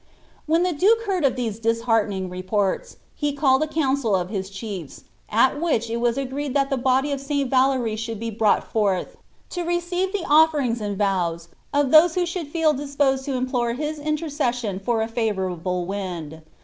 [0.47, 5.03] '"When the duke beard of these disheartening reports, he calicij a council of his chiefs,
[5.29, 7.51] at which it was agreed that the body of St.
[7.51, 9.17] Valleri ihonld be brought forth,
[9.51, 13.99] to receive the offerings and tows of those who ahould feel (ii8|>osed to implore his
[13.99, 16.41] intercession for a favourable wind.